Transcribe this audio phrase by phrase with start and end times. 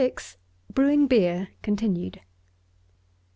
[0.73, 2.21] BREWING BEER (_continued.